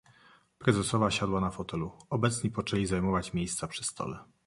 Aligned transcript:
"Prezesowa 0.59 1.11
siadła 1.11 1.41
na 1.41 1.51
fotelu; 1.51 1.91
obecni 2.09 2.51
poczęli 2.51 2.85
zajmować 2.85 3.33
miejsca 3.33 3.67
przy 3.67 3.83
stole." 3.83 4.19